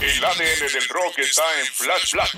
[0.00, 2.36] El ADN del rock está en Flash Black.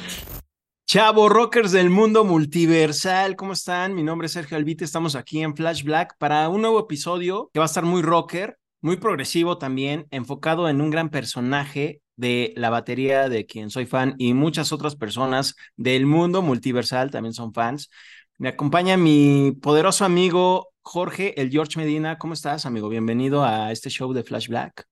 [0.87, 3.95] Chavo rockers del mundo multiversal, ¿cómo están?
[3.95, 7.59] Mi nombre es Sergio Albite, estamos aquí en Flash Black para un nuevo episodio que
[7.59, 12.71] va a estar muy rocker, muy progresivo también, enfocado en un gran personaje de la
[12.71, 17.91] batería de quien soy fan y muchas otras personas del mundo multiversal también son fans.
[18.39, 22.19] Me acompaña mi poderoso amigo Jorge, el George Medina.
[22.19, 22.89] ¿Cómo estás, amigo?
[22.89, 24.87] Bienvenido a este show de Flash Black.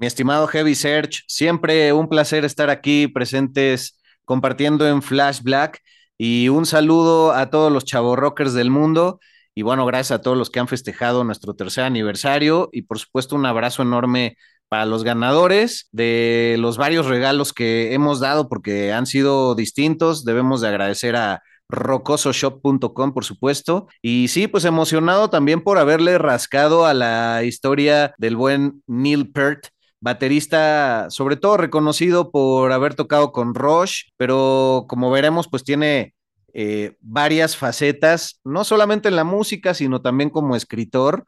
[0.00, 5.82] Mi estimado Heavy Search, siempre un placer estar aquí presentes compartiendo en Flash Black
[6.16, 9.20] y un saludo a todos los chavos rockers del mundo
[9.54, 13.36] y bueno, gracias a todos los que han festejado nuestro tercer aniversario y por supuesto
[13.36, 14.38] un abrazo enorme
[14.70, 20.24] para los ganadores de los varios regalos que hemos dado porque han sido distintos.
[20.24, 23.86] Debemos de agradecer a rocososhop.com, por supuesto.
[24.00, 29.66] Y sí, pues emocionado también por haberle rascado a la historia del buen Neil Peart,
[30.00, 36.14] baterista sobre todo reconocido por haber tocado con Rush, pero como veremos, pues tiene
[36.52, 41.24] eh, varias facetas, no solamente en la música, sino también como escritor.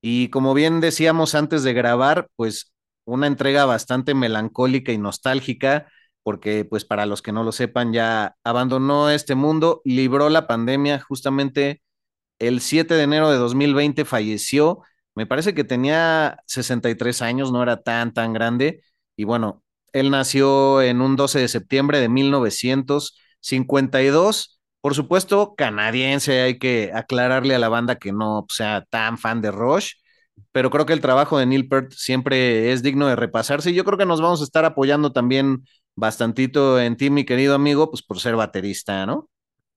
[0.00, 2.72] Y como bien decíamos antes de grabar, pues
[3.04, 5.88] una entrega bastante melancólica y nostálgica,
[6.22, 11.00] porque pues para los que no lo sepan, ya abandonó este mundo, libró la pandemia
[11.00, 11.80] justamente
[12.38, 14.82] el 7 de enero de 2020, falleció
[15.18, 18.82] me parece que tenía 63 años, no era tan, tan grande.
[19.16, 24.60] Y bueno, él nació en un 12 de septiembre de 1952.
[24.80, 29.50] Por supuesto, canadiense, hay que aclararle a la banda que no sea tan fan de
[29.50, 29.94] Rush,
[30.52, 33.84] pero creo que el trabajo de Neil Peart siempre es digno de repasarse y yo
[33.84, 35.64] creo que nos vamos a estar apoyando también
[35.96, 39.28] bastantito en ti, mi querido amigo, pues por ser baterista, ¿no?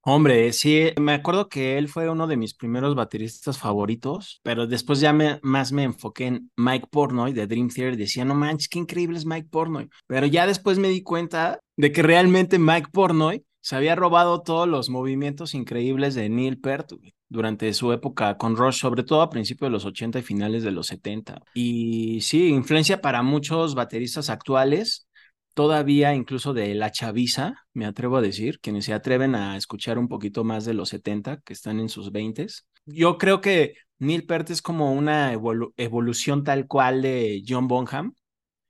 [0.04, 5.00] Hombre, sí, me acuerdo que él fue uno de mis primeros bateristas favoritos, pero después
[5.00, 7.98] ya me, más me enfoqué en Mike Pornoy de Dream Theater.
[7.98, 9.90] Decía, no manches, qué increíble es Mike Pornoy.
[10.08, 14.68] Pero ya después me di cuenta de que realmente Mike Pornoy se había robado todos
[14.68, 16.94] los movimientos increíbles de Neil Peart
[17.30, 20.72] durante su época con Rush, sobre todo a principios de los 80 y finales de
[20.72, 21.44] los 70.
[21.54, 25.08] Y sí, influencia para muchos bateristas actuales
[25.54, 30.08] todavía incluso de la chaviza, me atrevo a decir, quienes se atreven a escuchar un
[30.08, 32.48] poquito más de los 70, que están en sus 20.
[32.86, 35.34] Yo creo que Neil Peart es como una
[35.78, 38.14] evolución tal cual de John Bonham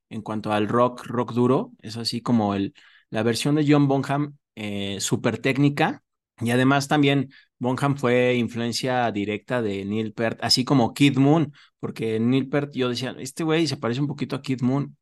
[0.09, 2.73] en cuanto al rock, rock duro, es así como el,
[3.09, 6.03] la versión de John Bonham eh, súper técnica,
[6.41, 12.19] y además también Bonham fue influencia directa de Neil Peart, así como Kid Moon, porque
[12.19, 14.97] Neil Peart, yo decía, este güey se parece un poquito a Kid Moon,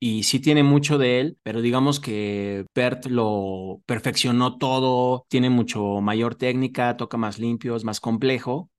[0.00, 6.00] y sí tiene mucho de él, pero digamos que Bert lo perfeccionó todo, tiene mucho
[6.00, 8.70] mayor técnica, toca más limpio, es más complejo,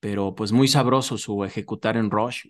[0.00, 2.46] pero pues muy sabroso su ejecutar en Rush.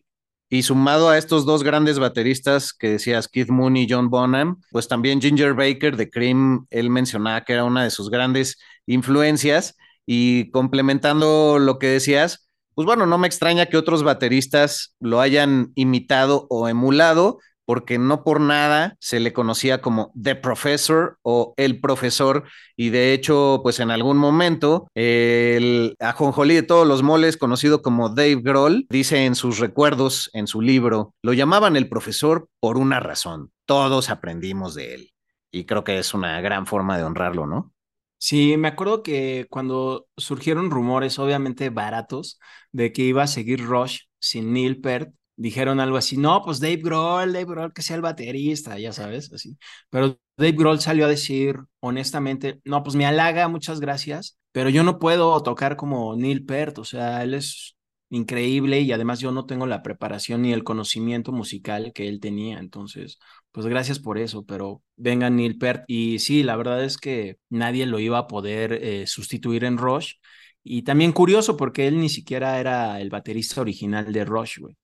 [0.49, 4.87] Y sumado a estos dos grandes bateristas que decías, Keith Moon y John Bonham, pues
[4.87, 10.50] también Ginger Baker de Cream, él mencionaba que era una de sus grandes influencias y
[10.50, 16.47] complementando lo que decías, pues bueno, no me extraña que otros bateristas lo hayan imitado
[16.50, 17.38] o emulado,
[17.72, 22.44] porque no por nada se le conocía como The Professor o el profesor,
[22.76, 28.10] y de hecho, pues en algún momento, el ajonjolí de todos los moles, conocido como
[28.10, 33.00] Dave Grohl, dice en sus recuerdos, en su libro, lo llamaban el profesor por una
[33.00, 35.12] razón, todos aprendimos de él,
[35.50, 37.72] y creo que es una gran forma de honrarlo, ¿no?
[38.19, 42.38] Sí, me acuerdo que cuando surgieron rumores, obviamente baratos,
[42.70, 46.76] de que iba a seguir Rush sin Neil Peart, dijeron algo así, no, pues Dave
[46.76, 49.56] Grohl, Dave Grohl que sea el baterista, ya sabes, así.
[49.90, 54.82] Pero Dave Grohl salió a decir, honestamente, no, pues me halaga, muchas gracias, pero yo
[54.84, 57.76] no puedo tocar como Neil Peart, o sea, él es
[58.11, 62.58] increíble y además yo no tengo la preparación ni el conocimiento musical que él tenía,
[62.58, 63.19] entonces,
[63.52, 67.87] pues gracias por eso, pero venga Neil Peart y sí, la verdad es que nadie
[67.87, 70.14] lo iba a poder eh, sustituir en Rush
[70.62, 74.76] y también curioso porque él ni siquiera era el baterista original de Rush, güey.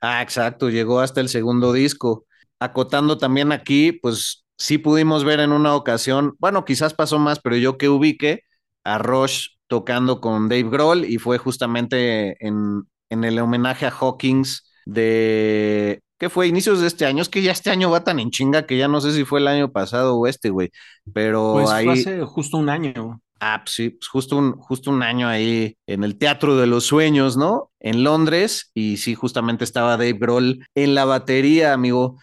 [0.00, 2.26] Ah, exacto, llegó hasta el segundo disco.
[2.60, 7.56] Acotando también aquí, pues sí pudimos ver en una ocasión, bueno, quizás pasó más, pero
[7.56, 8.42] yo que ubique
[8.84, 14.70] a Rush tocando con Dave Grohl y fue justamente en, en el homenaje a Hawkins
[14.86, 16.46] de ¿qué fue?
[16.48, 17.22] Inicios de este año.
[17.22, 19.40] Es que ya este año va tan en chinga que ya no sé si fue
[19.40, 20.70] el año pasado o este, güey.
[21.12, 21.84] Pero pues ahí.
[21.84, 23.20] Fue hace justo un año.
[23.46, 26.86] Ah, pues sí, pues justo un, justo un año ahí en el Teatro de los
[26.86, 27.70] Sueños, ¿no?
[27.78, 28.70] En Londres.
[28.72, 32.16] Y sí, justamente estaba Dave Grohl en la batería, amigo.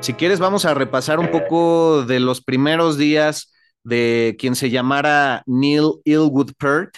[0.00, 5.42] Si quieres, vamos a repasar un poco de los primeros días de quien se llamara
[5.44, 6.94] Neil Ilwood Peart,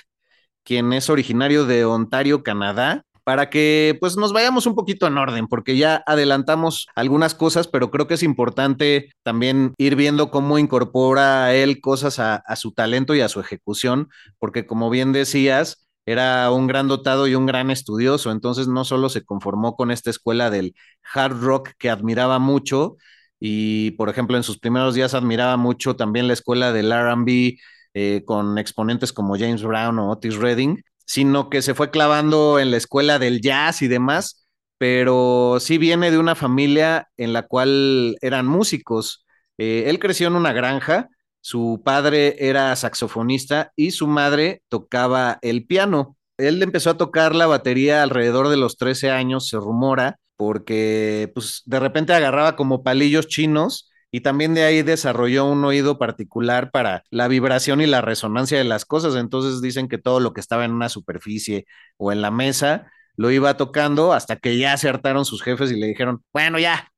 [0.63, 5.49] quien es originario de Ontario, Canadá, para que pues nos vayamos un poquito en orden,
[5.49, 11.53] porque ya adelantamos algunas cosas, pero creo que es importante también ir viendo cómo incorpora
[11.53, 16.69] él cosas a, su talento y a su ejecución, porque como bien decías, era un
[16.69, 20.77] gran dotado y un gran estudioso, entonces no solo se conformó con esta escuela del
[21.13, 22.95] hard rock que admiraba mucho,
[23.41, 27.59] y por ejemplo en sus primeros días admiraba mucho también la escuela del RB
[27.93, 32.71] eh, con exponentes como James Brown o Otis Redding, sino que se fue clavando en
[32.71, 34.47] la escuela del jazz y demás,
[34.79, 39.25] pero sí viene de una familia en la cual eran músicos.
[39.57, 41.09] Eh, él creció en una granja,
[41.41, 46.17] su padre era saxofonista y su madre tocaba el piano.
[46.39, 51.63] Él empezó a tocar la batería alrededor de los 13 años, se rumora, porque pues
[51.65, 57.05] de repente agarraba como palillos chinos y también de ahí desarrolló un oído particular para
[57.11, 59.15] la vibración y la resonancia de las cosas.
[59.15, 61.67] Entonces dicen que todo lo que estaba en una superficie
[61.99, 65.77] o en la mesa lo iba tocando hasta que ya se hartaron sus jefes y
[65.79, 66.91] le dijeron, bueno, ya,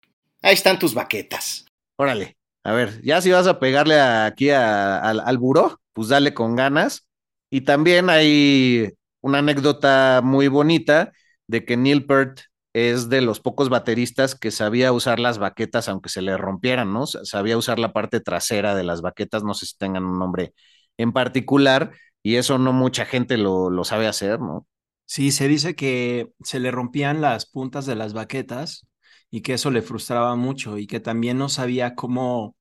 [0.42, 1.66] ahí están tus baquetas.
[1.96, 7.08] Órale, a ver, ya si vas a pegarle aquí al buró, pues dale con ganas.
[7.50, 8.92] Y también hay
[9.22, 11.10] una anécdota muy bonita
[11.48, 12.42] de que Neil Peart
[12.78, 17.06] es de los pocos bateristas que sabía usar las baquetas aunque se le rompieran, ¿no?
[17.06, 20.54] Sabía usar la parte trasera de las baquetas, no sé si tengan un nombre
[20.96, 21.92] en particular,
[22.22, 24.66] y eso no mucha gente lo, lo sabe hacer, ¿no?
[25.06, 28.86] Sí, se dice que se le rompían las puntas de las baquetas
[29.30, 32.56] y que eso le frustraba mucho y que también no sabía cómo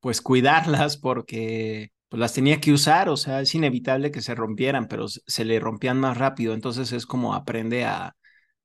[0.00, 4.88] pues cuidarlas porque pues las tenía que usar, o sea, es inevitable que se rompieran,
[4.88, 8.14] pero se le rompían más rápido, entonces es como aprende a,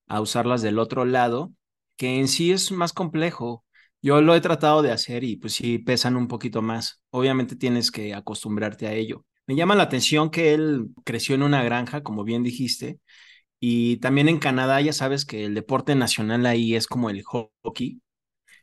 [0.10, 1.54] a usarlas del otro lado,
[1.98, 3.66] que en sí es más complejo.
[4.02, 7.02] Yo lo he tratado de hacer y pues sí pesan un poquito más.
[7.12, 9.26] Obviamente tienes que acostumbrarte a ello.
[9.48, 13.00] Me llama la atención que él creció en una granja, como bien dijiste,
[13.60, 18.02] y también en Canadá ya sabes que el deporte nacional ahí es como el hockey.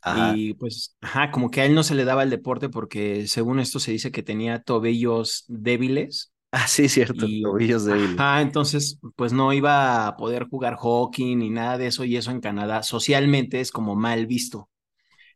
[0.09, 3.59] Y pues, ajá, como que a él no se le daba el deporte porque según
[3.61, 6.33] esto se dice que tenía tobillos débiles.
[6.53, 8.17] Ah, sí, cierto, tobillos débiles.
[8.19, 12.31] Ah, entonces, pues no iba a poder jugar hockey ni nada de eso, y eso
[12.31, 14.71] en Canadá socialmente es como mal visto.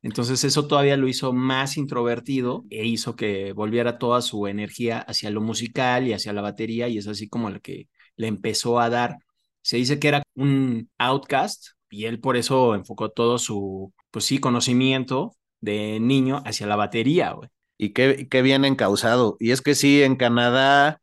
[0.03, 5.31] Entonces, eso todavía lo hizo más introvertido e hizo que volviera toda su energía hacia
[5.31, 8.91] lo musical y hacia la batería, y es así como lo que le empezó a
[8.91, 9.19] dar.
[9.63, 14.39] Se dice que era un outcast, y él por eso enfocó todo su, pues sí,
[14.39, 17.51] conocimiento de niño hacia la batería, güey.
[17.79, 19.37] Y qué, qué bien encausado.
[19.41, 21.01] Y es que sí, en Canadá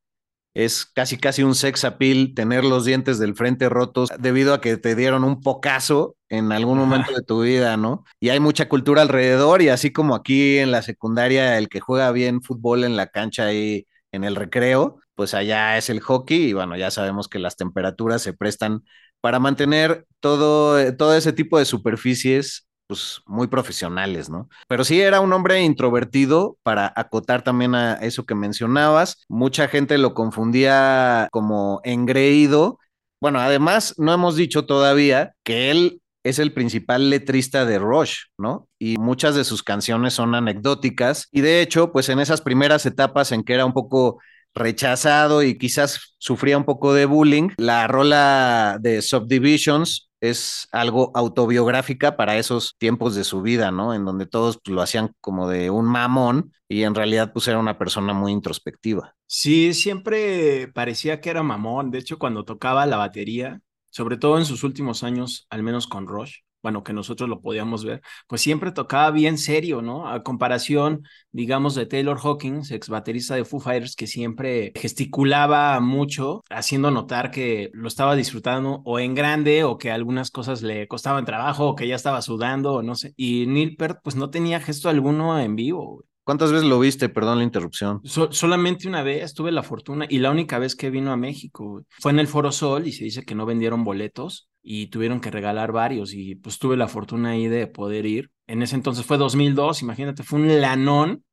[0.57, 4.75] es casi casi un sex appeal tener los dientes del frente rotos debido a que
[4.77, 8.03] te dieron un pocazo en algún momento de tu vida, ¿no?
[8.19, 12.11] Y hay mucha cultura alrededor y así como aquí en la secundaria el que juega
[12.11, 16.53] bien fútbol en la cancha ahí en el recreo, pues allá es el hockey y
[16.53, 18.83] bueno, ya sabemos que las temperaturas se prestan
[19.21, 24.49] para mantener todo, todo ese tipo de superficies pues muy profesionales, ¿no?
[24.67, 29.25] Pero sí era un hombre introvertido para acotar también a eso que mencionabas.
[29.27, 32.79] Mucha gente lo confundía como engreído.
[33.19, 38.67] Bueno, además no hemos dicho todavía que él es el principal letrista de Rush, ¿no?
[38.79, 43.31] Y muchas de sus canciones son anecdóticas y de hecho, pues en esas primeras etapas
[43.31, 44.19] en que era un poco
[44.53, 52.17] rechazado y quizás sufría un poco de bullying, la rola de Subdivisions es algo autobiográfica
[52.17, 53.93] para esos tiempos de su vida, ¿no?
[53.93, 57.59] En donde todos pues, lo hacían como de un mamón y en realidad pues era
[57.59, 59.15] una persona muy introspectiva.
[59.25, 61.91] Sí, siempre parecía que era mamón.
[61.91, 66.07] De hecho, cuando tocaba la batería, sobre todo en sus últimos años, al menos con
[66.07, 70.09] Rush, bueno, que nosotros lo podíamos ver, pues siempre tocaba bien serio, ¿no?
[70.09, 76.43] A comparación, digamos, de Taylor Hawkins, ex baterista de Foo Fighters, que siempre gesticulaba mucho,
[76.49, 81.23] haciendo notar que lo estaba disfrutando o en grande o que algunas cosas le costaban
[81.23, 83.13] trabajo o que ya estaba sudando o no sé.
[83.15, 86.03] Y Neil Peart, pues no tenía gesto alguno en vivo.
[86.27, 87.07] ¿Cuántas veces lo viste?
[87.07, 88.01] Perdón la interrupción.
[88.03, 92.11] solamente una vez tuve la fortuna y la única vez que vino a México fue
[92.11, 95.71] en el Foro Sol y se dice que no vendieron boletos y tuvieron que regalar
[95.71, 98.29] varios y pues tuve la fortuna ahí de poder ir.
[98.45, 101.23] En ese entonces fue 2002, imagínate, fue un lanón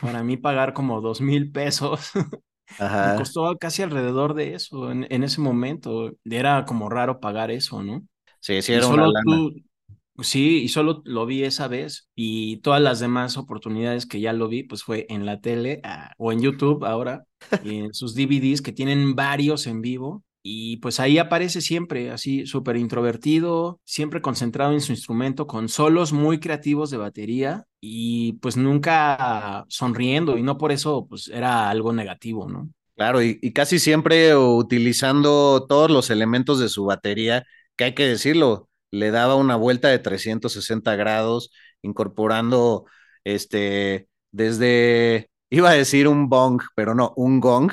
[0.00, 2.10] para mí pagar como dos mil pesos.
[2.80, 6.14] Me costó casi alrededor de eso en, ese momento.
[6.24, 8.02] Era como raro pagar eso, ¿no?
[8.40, 9.50] Sí, sí, era una lana.
[10.20, 14.46] Sí, y solo lo vi esa vez y todas las demás oportunidades que ya lo
[14.48, 17.24] vi, pues fue en la tele ah, o en YouTube ahora,
[17.58, 20.22] y en sus DVDs que tienen varios en vivo.
[20.44, 26.12] Y pues ahí aparece siempre así súper introvertido, siempre concentrado en su instrumento, con solos
[26.12, 31.92] muy creativos de batería y pues nunca sonriendo y no por eso pues era algo
[31.92, 32.68] negativo, ¿no?
[32.96, 37.44] Claro, y, y casi siempre utilizando todos los elementos de su batería,
[37.76, 41.50] que hay que decirlo, le daba una vuelta de 360 grados,
[41.82, 42.86] incorporando
[43.24, 47.72] este, desde, iba a decir un bong, pero no, un gong,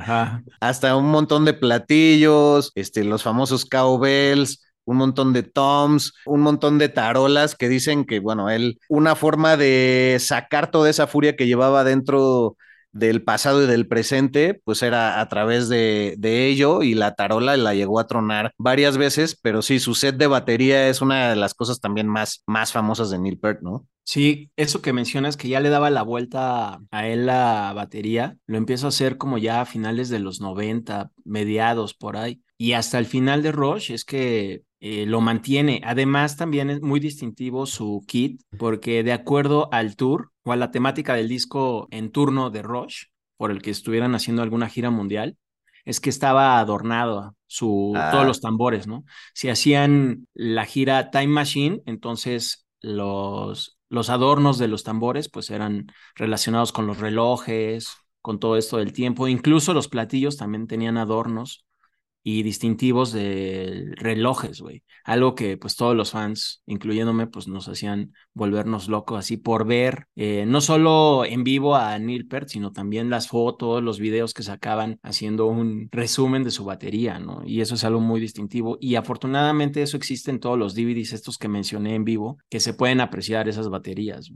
[0.60, 6.78] hasta un montón de platillos, este, los famosos cowbells, un montón de toms, un montón
[6.78, 11.46] de tarolas que dicen que, bueno, él, una forma de sacar toda esa furia que
[11.46, 12.56] llevaba dentro
[12.92, 17.74] del pasado y del presente, pues era a través de, ello y la tarola la
[17.74, 21.54] llegó a tronar varias veces, pero sí, su set de batería es una de las
[21.54, 23.86] cosas también más, más famosas de Neil Peart, ¿no?
[24.04, 28.58] Sí, eso que mencionas que ya le daba la vuelta a él la batería, lo
[28.58, 32.42] empiezo a hacer como ya a finales de los 90, mediados por ahí.
[32.58, 35.80] Y hasta el final de Rush es que eh, lo mantiene.
[35.84, 40.72] Además, también es muy distintivo su kit, porque de acuerdo al tour o a la
[40.72, 43.04] temática del disco en turno de Rush,
[43.36, 45.36] por el que estuvieran haciendo alguna gira mundial,
[45.84, 48.24] es que estaba adornado su, todos ah.
[48.24, 49.04] los tambores, ¿no?
[49.34, 55.86] Si hacían la gira Time Machine, entonces los, los adornos de los tambores pues eran
[56.16, 57.88] relacionados con los relojes,
[58.20, 61.66] con todo esto del tiempo, incluso los platillos también tenían adornos
[62.22, 64.82] y distintivos de relojes, güey.
[65.04, 70.06] Algo que pues todos los fans, incluyéndome, pues nos hacían volvernos locos así por ver
[70.14, 74.42] eh, no solo en vivo a Neil Peart, sino también las fotos, los videos que
[74.42, 77.42] sacaban haciendo un resumen de su batería, ¿no?
[77.44, 81.38] Y eso es algo muy distintivo y afortunadamente eso existe en todos los DVDs estos
[81.38, 84.30] que mencioné en vivo, que se pueden apreciar esas baterías.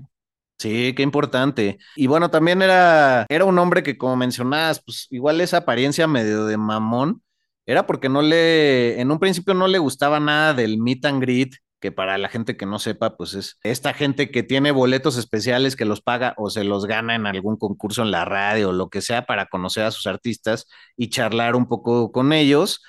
[0.58, 1.78] Sí, qué importante.
[1.96, 6.46] Y bueno, también era, era un hombre que, como mencionabas, pues igual esa apariencia medio
[6.46, 7.22] de mamón,
[7.66, 11.56] era porque no le, en un principio no le gustaba nada del meet and greet,
[11.80, 15.76] que para la gente que no sepa, pues es esta gente que tiene boletos especiales
[15.76, 18.88] que los paga o se los gana en algún concurso en la radio o lo
[18.88, 22.82] que sea para conocer a sus artistas y charlar un poco con ellos.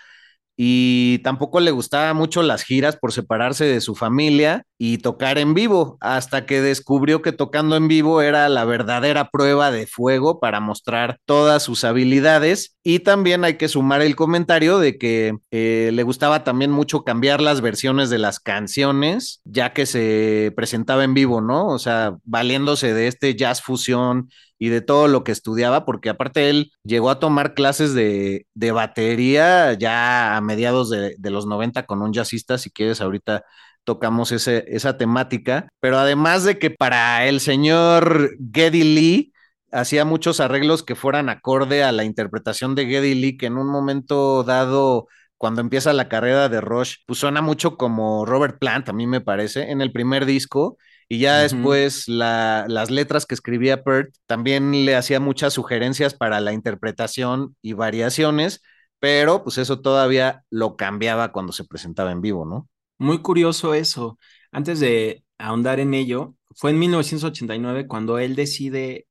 [0.55, 5.53] Y tampoco le gustaba mucho las giras por separarse de su familia y tocar en
[5.53, 10.59] vivo, hasta que descubrió que tocando en vivo era la verdadera prueba de fuego para
[10.59, 12.77] mostrar todas sus habilidades.
[12.83, 17.41] Y también hay que sumar el comentario de que eh, le gustaba también mucho cambiar
[17.41, 21.67] las versiones de las canciones, ya que se presentaba en vivo, ¿no?
[21.67, 24.29] O sea, valiéndose de este jazz fusión
[24.59, 29.73] y de todo lo que estudiaba, porque aparte él llegó a tomar clases de, batería
[29.73, 33.43] ya a mediados de, los 90 con un jazzista, si quieres ahorita
[33.87, 39.33] tocamos ese, esa temática, pero además de que para el señor Geddy Lee
[39.71, 43.67] hacía muchos arreglos que fueran acorde a la interpretación de Geddy Lee, que en un
[43.67, 48.93] momento dado cuando empieza la carrera de Rush, pues suena mucho como Robert Plant, a
[48.93, 50.77] mí me parece, en el primer disco,
[51.07, 56.51] y ya después las letras que escribía Pert también le hacía muchas sugerencias para la
[56.51, 58.61] interpretación y variaciones,
[58.99, 62.67] pero pues eso todavía lo cambiaba cuando se presentaba en vivo, ¿no?
[62.97, 64.17] Muy curioso eso.
[64.51, 69.07] Antes de ahondar en ello, fue en 1989 cuando él decide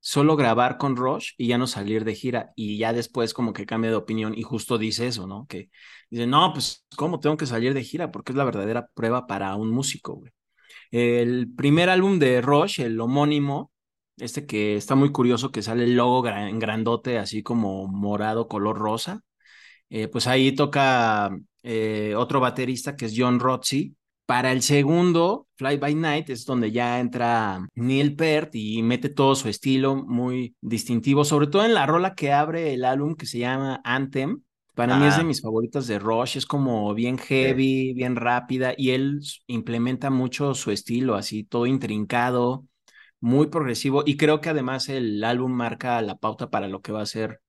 [0.00, 3.66] solo grabar con Rush y ya no salir de gira y ya después como que
[3.66, 5.46] cambia de opinión y justo dice eso, ¿no?
[5.46, 5.70] Que
[6.10, 8.10] dice, no, pues ¿cómo tengo que salir de gira?
[8.10, 10.32] Porque es la verdadera prueba para un músico, güey.
[10.90, 13.72] El primer álbum de Rush, el homónimo,
[14.18, 18.78] este que está muy curioso, que sale el logo en grandote, así como morado, color
[18.78, 19.22] rosa.
[19.90, 21.30] Eh, pues ahí toca
[21.62, 23.94] eh, otro baterista que es John Rotzi.
[24.26, 29.34] Para el segundo, Fly By Night, es donde ya entra Neil Peart y mete todo
[29.34, 33.38] su estilo muy distintivo, sobre todo en la rola que abre el álbum que se
[33.40, 34.42] llama Anthem,
[34.74, 35.24] Para mí es de Ah.
[35.24, 40.70] mis favoritas de Rush, es como bien heavy, bien rápida, y él implementa mucho su
[40.70, 42.66] estilo, así todo intrincado,
[43.20, 47.02] muy progresivo, y creo que además el álbum marca la pauta para lo que va
[47.02, 47.40] a ser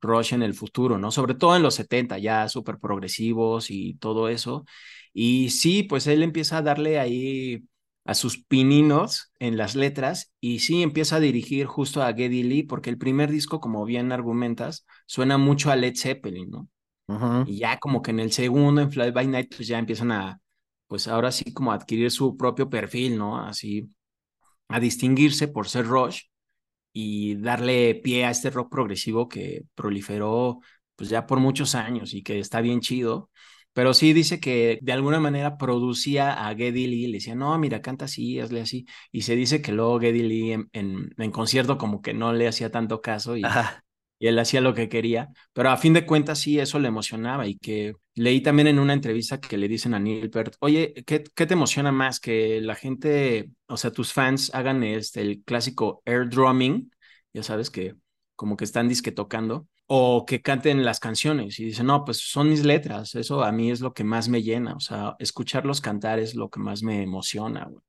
[0.00, 1.10] Rush en el futuro, ¿no?
[1.10, 4.64] Sobre todo en los 70, ya súper progresivos y todo eso.
[5.12, 7.64] Y sí, pues él empieza a darle ahí
[8.04, 12.62] a sus pininos en las letras y sí empieza a dirigir justo a Geddy Lee,
[12.62, 16.68] porque el primer disco, como bien argumentas, suena mucho a Led Zeppelin, ¿no?
[17.46, 20.40] Y ya como que en el segundo, en Fly By Night, pues ya empiezan a,
[20.86, 23.40] pues ahora sí como a adquirir su propio perfil, ¿no?
[23.40, 23.90] Así,
[24.68, 26.22] a distinguirse por ser Rush
[26.92, 30.60] y darle pie a este rock progresivo que proliferó
[30.96, 33.30] pues ya por muchos años y que está bien chido.
[33.72, 37.80] Pero sí dice que de alguna manera producía a Geddy Lee, le decía, no, mira,
[37.80, 38.86] canta así, hazle así.
[39.12, 42.70] Y se dice que luego Geddy Lee en, en, concierto como que no le hacía
[42.72, 43.84] tanto caso y, Ajá.
[44.18, 47.46] Y él hacía lo que quería, pero a fin de cuentas sí, eso le emocionaba
[47.46, 51.24] y que leí también en una entrevista que le dicen a Neil Peart, oye, ¿qué,
[51.34, 52.20] qué te emociona más?
[52.20, 56.90] Que la gente, o sea, tus fans hagan este, el clásico air drumming,
[57.32, 57.94] ya sabes que
[58.36, 62.50] como que están disque tocando, o que canten las canciones y dicen, no, pues son
[62.50, 66.18] mis letras, eso a mí es lo que más me llena, o sea, escucharlos cantar
[66.18, 67.82] es lo que más me emociona, güey.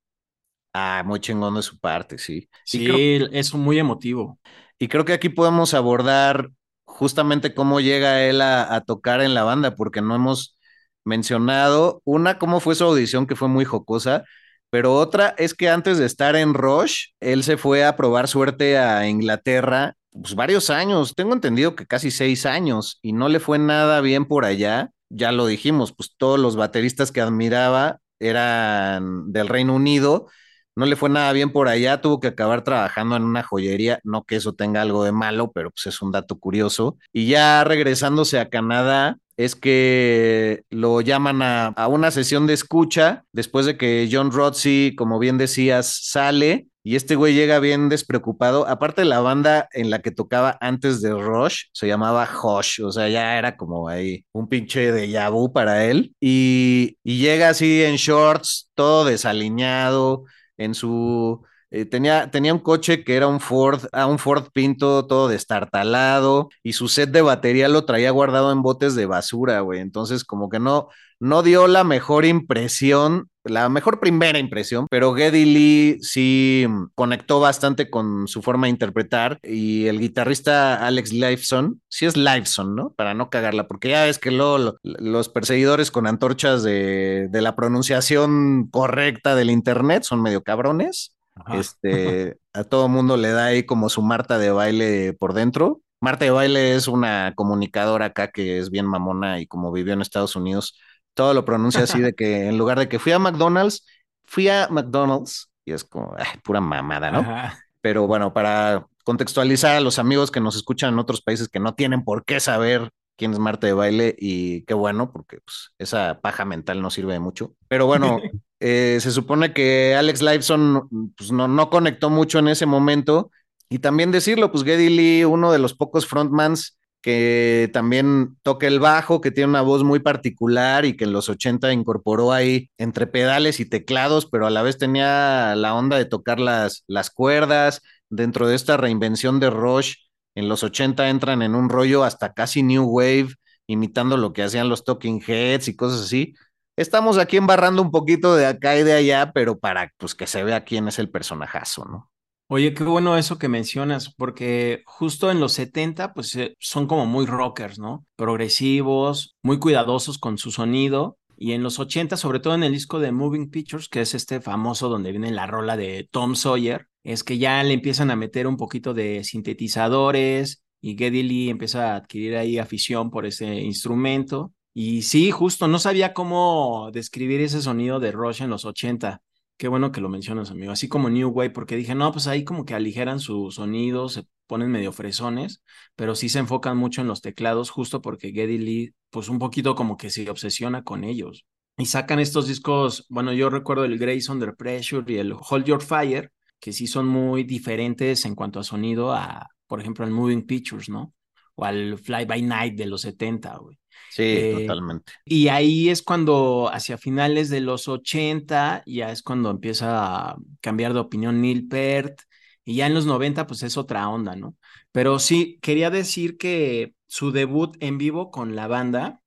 [0.73, 2.47] Ah, muy chingón de su parte, sí.
[2.63, 4.39] Sí, creo, es muy emotivo.
[4.79, 6.49] Y creo que aquí podemos abordar
[6.85, 10.57] justamente cómo llega él a, tocar en la banda, porque no hemos
[11.05, 14.23] mencionado una, cómo fue su audición, que fue muy jocosa,
[14.69, 18.77] pero otra es que antes de estar en Rush, él se fue a probar suerte
[18.77, 23.59] a Inglaterra, pues varios años, tengo entendido que casi seis años, y no le fue
[23.59, 24.91] nada bien por allá.
[25.09, 30.27] Ya lo dijimos, pues todos los bateristas que admiraba eran del Reino Unido
[30.75, 34.23] no le fue nada bien por allá, tuvo que acabar trabajando en una joyería, no
[34.23, 36.97] que eso tenga algo de malo, pero pues es un dato curioso.
[37.13, 43.23] Y ya regresándose a Canadá, es que lo llaman a, a una sesión de escucha
[43.31, 48.67] después de que John Rodsey, como bien decías, sale y este güey llega bien despreocupado.
[48.67, 53.09] Aparte, la banda en la que tocaba antes de Rush se llamaba Hush, o sea,
[53.09, 56.15] ya era como ahí un pinche de vu para él.
[56.19, 60.23] Y, y llega así en shorts, todo desaliñado,
[60.59, 61.41] en su...
[61.71, 66.49] Eh, tenía, tenía un coche que era un Ford, ah, un Ford Pinto todo destartalado
[66.63, 69.79] y su set de batería lo traía guardado en botes de basura, güey.
[69.79, 75.45] Entonces, como que no, no dio la mejor impresión, la mejor primera impresión, pero Geddy
[75.45, 82.05] Lee sí conectó bastante con su forma de interpretar y el guitarrista Alex Lifeson, sí
[82.05, 82.93] es Lifeson, ¿no?
[82.95, 87.41] Para no cagarla, porque ya ves que luego lo, los perseguidores con antorchas de, de,
[87.41, 91.15] la pronunciación correcta del internet son medio cabrones.
[91.45, 91.57] Ajá.
[91.57, 95.81] Este, a todo mundo le da ahí como su Marta de baile por dentro.
[96.01, 100.01] Marta de baile es una comunicadora acá que es bien mamona y como vivió en
[100.01, 100.79] Estados Unidos,
[101.13, 103.85] todo lo pronuncia así de que en lugar de que fui a McDonald's,
[104.23, 107.19] fui a McDonald's y es como ay, pura mamada, ¿no?
[107.19, 107.59] Ajá.
[107.81, 111.75] Pero bueno, para contextualizar a los amigos que nos escuchan en otros países que no
[111.75, 116.19] tienen por qué saber quién es Marta de baile y qué bueno, porque pues, esa
[116.21, 117.53] paja mental no sirve de mucho.
[117.67, 118.19] Pero bueno,
[118.59, 123.31] eh, se supone que Alex Lifeson pues, no, no conectó mucho en ese momento.
[123.69, 128.79] Y también decirlo, pues Geddy Lee, uno de los pocos frontmans que también toca el
[128.79, 133.07] bajo, que tiene una voz muy particular y que en los 80 incorporó ahí entre
[133.07, 137.81] pedales y teclados, pero a la vez tenía la onda de tocar las, las cuerdas.
[138.09, 139.95] Dentro de esta reinvención de Rush,
[140.35, 143.35] en los 80 entran en un rollo hasta casi New Wave,
[143.67, 146.33] imitando lo que hacían los Talking Heads y cosas así.
[146.79, 150.45] Estamos aquí embarrando un poquito de acá y de allá, pero para pues, que se
[150.45, 152.09] vea quién es el personajazo, ¿no?
[152.47, 157.05] Oye, qué bueno eso que mencionas, porque justo en los 70, pues eh, son como
[157.05, 158.05] muy rockers, ¿no?
[158.15, 161.17] Progresivos, muy cuidadosos con su sonido.
[161.35, 164.39] Y en los 80, sobre todo en el disco de Moving Pictures, que es este
[164.39, 168.47] famoso donde viene la rola de Tom Sawyer, es que ya le empiezan a meter
[168.47, 174.53] un poquito de sintetizadores y Geddy Lee empieza a adquirir ahí afición por ese instrumento.
[174.73, 179.21] Y sí, justo, no sabía cómo describir ese sonido de Rush en los 80.
[179.57, 180.71] Qué bueno que lo mencionas, amigo.
[180.71, 184.25] Así como New Wave, porque dije, no, pues ahí como que aligeran su sonido, se
[184.47, 185.63] ponen medio fresones,
[185.95, 189.75] pero sí se enfocan mucho en los teclados, justo porque Geddy Lee, pues un poquito
[189.75, 191.45] como que se obsesiona con ellos.
[191.77, 195.81] Y sacan estos discos, bueno, yo recuerdo el Grace Under Pressure y el Hold Your
[195.81, 200.45] Fire, que sí son muy diferentes en cuanto a sonido a, por ejemplo, al Moving
[200.45, 201.13] Pictures, ¿no?
[201.59, 203.77] O al Fly By Night de los 70, güey.
[204.09, 205.13] Sí, eh, totalmente.
[205.25, 210.93] Y ahí es cuando, hacia finales de los 80, ya es cuando empieza a cambiar
[210.93, 212.21] de opinión Neil Peart.
[212.65, 214.55] Y ya en los 90, pues es otra onda, ¿no?
[214.91, 219.21] Pero sí, quería decir que su debut en vivo con la banda,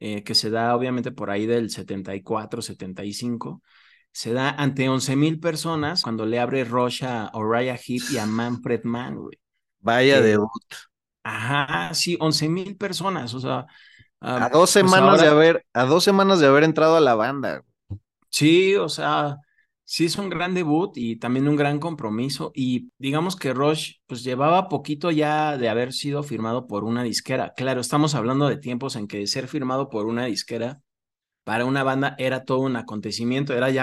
[0.00, 3.62] eh, que se da obviamente por ahí del 74, 75,
[4.12, 8.26] se da ante 11 mil personas cuando le abre Rush a Uriah Heep y a
[8.26, 9.38] Manfred Mann, güey.
[9.80, 10.64] Vaya Eh, debut.
[11.24, 13.66] Ajá, sí, 11 mil personas, o sea.
[14.20, 17.64] A dos pues semanas de haber, a dos semanas de haber entrado a la banda.
[18.28, 19.36] Sí, o sea,
[19.84, 22.52] sí es un gran debut y también un gran compromiso.
[22.54, 27.52] Y digamos que Rush, pues llevaba poquito ya de haber sido firmado por una disquera.
[27.56, 30.80] Claro, estamos hablando de tiempos en que ser firmado por una disquera
[31.44, 33.82] para una banda era todo un acontecimiento, era ya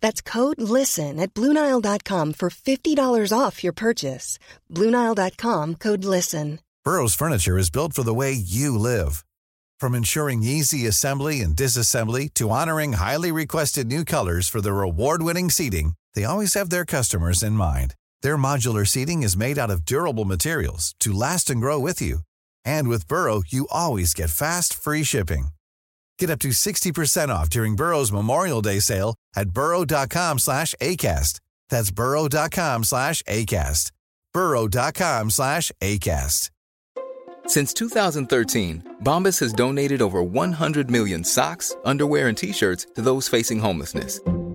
[0.00, 4.38] That's code LISTEN at Bluenile.com for $50 off your purchase.
[4.72, 6.60] Bluenile.com code LISTEN.
[6.84, 9.24] Burrow's furniture is built for the way you live.
[9.78, 15.50] From ensuring easy assembly and disassembly to honoring highly requested new colors for their award-winning
[15.50, 17.94] seating, they always have their customers in mind.
[18.22, 22.20] Their modular seating is made out of durable materials to last and grow with you.
[22.64, 25.48] And with Burrow, you always get fast, free shipping.
[26.18, 31.40] Get up to 60% off during Burrow's Memorial Day sale at burrow.com slash ACAST.
[31.70, 33.92] That's burrow.com slash ACAST.
[34.32, 36.50] burrow.com slash ACAST.
[37.46, 43.26] Since 2013, Bombas has donated over 100 million socks, underwear, and t shirts to those
[43.26, 44.20] facing homelessness.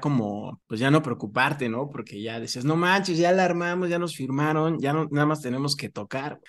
[0.00, 1.90] Como, pues ya no preocuparte, ¿no?
[1.90, 5.40] Porque ya decías, no manches, ya la armamos, ya nos firmaron, ya no, nada más
[5.42, 6.40] tenemos que tocar.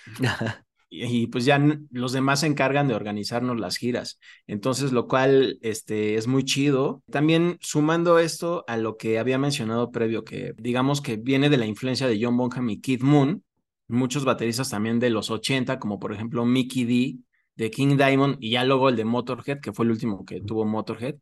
[0.90, 1.60] Y, y, pues ya
[1.92, 4.20] los demás se encargan de organizarnos las giras.
[4.48, 7.04] Entonces, lo cual este, es muy chido.
[7.12, 11.66] También sumando esto a lo que había mencionado previo, que digamos que viene de la
[11.66, 13.44] influencia de John Bonham y Keith Moon,
[13.88, 17.20] muchos bateristas también de los 80, como por ejemplo Mickey D
[17.56, 20.66] de King Diamond y ya luego el de Motorhead, que fue el último que tuvo
[20.66, 21.16] Motorhead,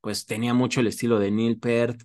[0.00, 2.02] pues tenía mucho el estilo de Neil Peart,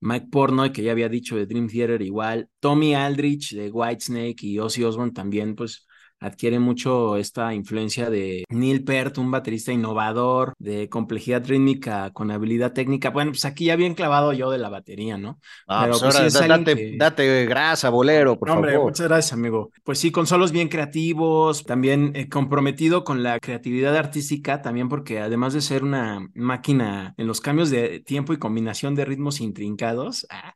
[0.00, 4.58] Mike Portnoy, que ya había dicho de Dream Theater igual, Tommy Aldrich de Whitesnake y
[4.58, 5.86] Ozzy Osbourne también, pues
[6.22, 12.72] adquiere mucho esta influencia de Neil Peart, un baterista innovador, de complejidad rítmica con habilidad
[12.72, 13.10] técnica.
[13.10, 15.40] Bueno, pues aquí ya bien clavado yo de la batería, ¿no?
[15.66, 18.90] Ah, Pero, pues pues, sí date, que- date grasa, bolero, por No, Hombre, favor.
[18.90, 19.70] muchas gracias, amigo.
[19.84, 25.20] Pues sí, con solos bien creativos, también eh, comprometido con la creatividad artística, también porque
[25.20, 30.26] además de ser una máquina en los cambios de tiempo y combinación de ritmos intrincados,
[30.30, 30.54] ah,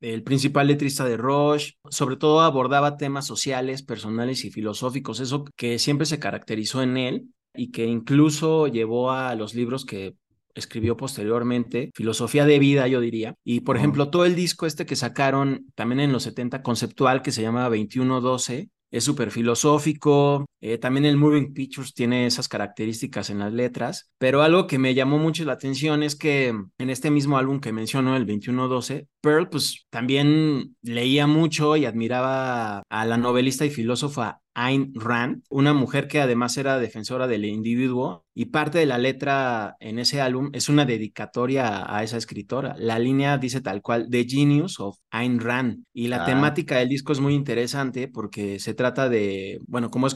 [0.00, 5.78] el principal letrista de Rush, sobre todo abordaba temas sociales, personales y filosóficos, eso que
[5.78, 10.14] siempre se caracterizó en él y que incluso llevó a los libros que
[10.54, 13.34] escribió posteriormente, filosofía de vida, yo diría.
[13.44, 17.32] Y por ejemplo, todo el disco este que sacaron también en los 70, conceptual, que
[17.32, 20.46] se llama 2112, es súper filosófico.
[20.60, 24.10] Eh, también el Moving Pictures tiene esas características en las letras.
[24.18, 27.72] Pero algo que me llamó mucho la atención es que en este mismo álbum que
[27.72, 34.40] mencionó, el 2112, Pearl, pues también leía mucho y admiraba a la novelista y filósofa
[34.60, 39.76] Ayn Rand, una mujer que además era defensora del individuo y parte de la letra
[39.78, 42.74] en ese álbum es una dedicatoria a, esa escritora.
[42.76, 45.84] La línea dice tal cual, The Genius of Ayn Rand.
[45.92, 46.26] Y la Ah.
[46.26, 50.14] temática del disco es muy interesante porque se trata de, bueno, como es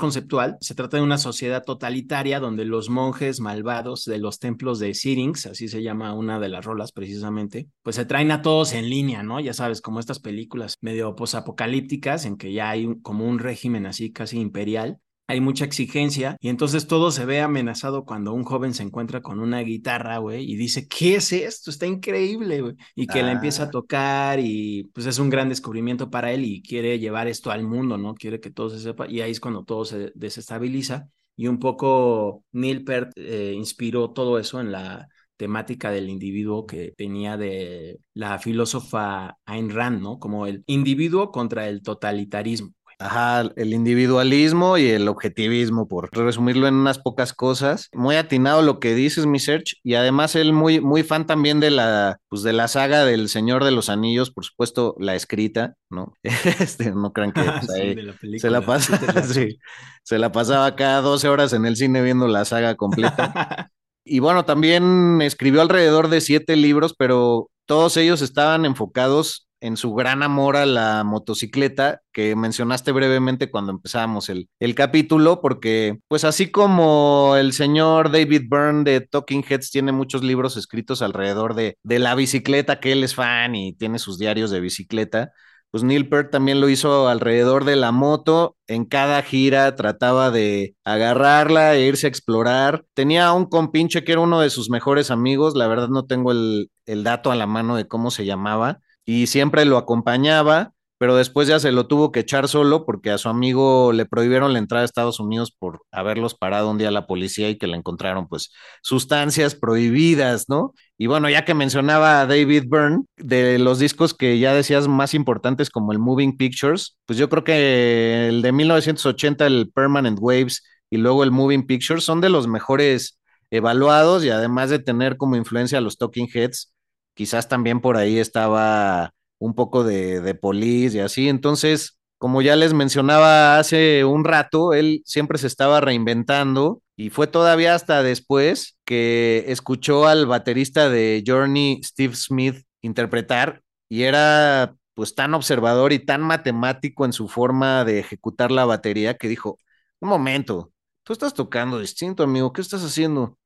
[0.61, 5.47] se trata de una sociedad totalitaria donde los monjes malvados de los templos de Syrinx,
[5.47, 9.23] así se llama una de las rolas precisamente, pues se traen a todos en línea,
[9.23, 9.41] ¿no?
[9.41, 13.87] Ya sabes, como estas películas medio posapocalípticas en que ya hay un- como un régimen
[13.87, 18.75] así casi imperial hay mucha exigencia y entonces todo se ve amenazado cuando un joven
[18.75, 21.71] se encuentra con una guitarra, güey, y dice, ¿qué es esto?
[21.71, 22.75] Está increíble, güey.
[22.95, 23.67] Y que la empieza Ah.
[23.67, 27.63] a tocar y pues es un gran descubrimiento para él y quiere llevar esto al
[27.65, 28.15] mundo, ¿no?
[28.15, 32.45] Quiere que todo se sepa y ahí es cuando todo se desestabiliza y un poco
[32.53, 38.39] Neil Peart eh, inspiró todo eso en la temática del individuo que tenía de la
[38.39, 40.19] filósofa Ayn Rand, ¿no?
[40.19, 42.73] Como el individuo contra el totalitarismo.
[43.03, 47.89] Ajá, el individualismo y el objetivismo, por resumirlo en unas pocas cosas.
[47.93, 51.71] Muy atinado lo que dices, mi Search, y además él muy, muy fan también de
[51.71, 56.15] la, pues de la saga del Señor de los Anillos, por supuesto, la escrita, ¿no?
[56.61, 58.61] Este, no crean que pues, Sí, ahí de la se la película.
[58.61, 59.59] pasa, sí,
[60.05, 63.71] se la pasaba cada 12 horas en el cine viendo la saga completa.
[64.05, 69.95] Y bueno, también escribió alrededor de siete libros, pero todos ellos estaban enfocados en su
[69.95, 76.25] gran amor a la motocicleta que mencionaste brevemente cuando empezábamos el, el capítulo, porque pues
[76.25, 81.79] así como el señor David Byrne de Talking Heads tiene muchos libros escritos alrededor de,
[81.85, 85.33] de la bicicleta, que él es fan y tiene sus diarios de bicicleta,
[85.71, 88.57] pues Neil Peart también lo hizo alrededor de la moto.
[88.67, 92.85] En cada gira trataba de agarrarla e irse a explorar.
[92.93, 95.55] Tenía un compinche que era uno de sus mejores amigos.
[95.57, 98.81] La verdad no tengo el, el dato a la mano de cómo se llamaba.
[99.05, 103.19] Y siempre lo acompañaba, pero después ya se lo tuvo que echar solo porque a
[103.19, 107.09] su amigo le prohibieron la entrada a Estados Unidos por haberlos parado un día la
[107.09, 110.75] policía y que le encontraron pues sustancias prohibidas, ¿no?
[110.97, 115.15] Y bueno, ya que mencionaba a David Byrne, de los discos que ya decías más
[115.15, 120.63] importantes como el Moving Pictures, pues yo creo que el de 1980, el Permanent Waves
[120.89, 123.19] y luego el Moving Pictures son de los mejores
[123.51, 126.73] evaluados y además de tener como influencia a los Talking Heads,
[127.15, 131.29] quizás también por ahí estaba un poco de, de Police y así.
[131.29, 137.27] Entonces, como ya les mencionaba hace un rato, él siempre se estaba reinventando y fue
[137.27, 145.15] todavía hasta después que escuchó al baterista de Journey, Steve Smith, interpretar y era pues
[145.15, 149.59] tan observador y tan matemático en su forma de ejecutar la batería que dijo,
[150.01, 150.73] un momento,
[151.03, 153.39] tú estás tocando distinto, amigo, ¿qué estás haciendo?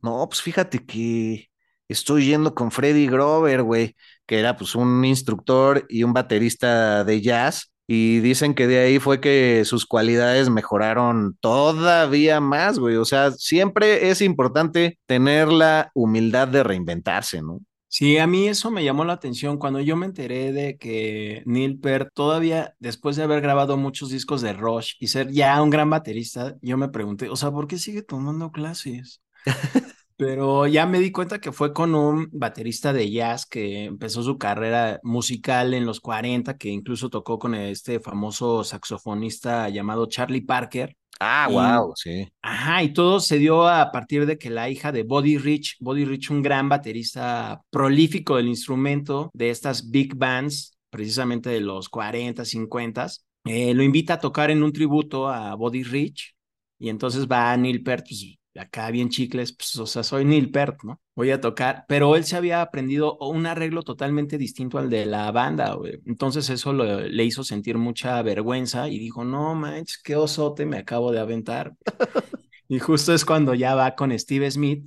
[0.00, 1.50] No, pues fíjate que
[1.92, 7.20] estoy yendo con Freddy Grover, güey, que era pues un instructor y un baterista de
[7.20, 7.72] jazz.
[7.86, 12.96] Y dicen que de ahí fue que sus cualidades mejoraron todavía más, güey.
[12.96, 17.60] O sea, siempre es importante tener la humildad de reinventarse, ¿no?
[17.88, 21.78] Sí, a mí eso me llamó la atención cuando yo me enteré de que Neil
[21.78, 25.90] Peart todavía, después de haber grabado muchos discos de Rush y ser ya un gran
[25.90, 29.20] baterista, yo me pregunté, o sea, ¿por qué sigue tomando clases?
[30.16, 34.38] Pero ya me di cuenta que fue con un baterista de jazz que empezó su
[34.38, 40.96] carrera musical en los 40, que incluso tocó con este famoso saxofonista llamado Charlie Parker.
[41.20, 42.28] Ah, Y- wow, sí.
[42.42, 46.04] Ajá, y todo se dio a partir de que la hija de Buddy Rich, Buddy
[46.04, 52.44] Rich, un gran baterista prolífico del instrumento de estas big bands, precisamente de los 40,
[52.44, 53.06] 50,
[53.44, 56.34] eh, lo invita a tocar en un tributo a Buddy Rich,
[56.78, 60.82] y entonces va Neil Peart, pues acá bien chicles, pues, o sea, soy Neil Peart,
[60.84, 61.00] ¿no?
[61.14, 65.30] Voy a tocar, pero él se había aprendido un arreglo totalmente distinto al de la
[65.32, 66.00] banda, güey.
[66.06, 70.78] Entonces eso lo- le hizo sentir mucha vergüenza y dijo, no manches, qué osote me
[70.78, 71.74] acabo de aventar.
[72.68, 74.84] Y justo es cuando ya va con Steve Smith.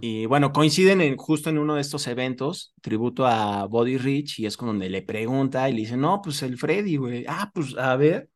[0.00, 4.46] Y bueno, coinciden en, justo en uno de estos eventos, tributo a Buddy Rich, y
[4.46, 7.24] es con donde le pregunta y le dice, no, pues el Freddy, güey.
[7.28, 8.30] Ah, pues a ver.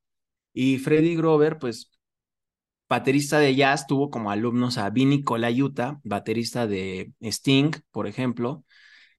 [0.55, 1.92] Y Freddy Grover, pues
[2.93, 8.65] baterista de jazz, tuvo como alumnos a Vinny Colaiuta, baterista de Sting, por ejemplo.